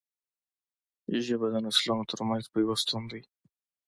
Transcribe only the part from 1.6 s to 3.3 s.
نسلونو ترمنځ پیوستون دی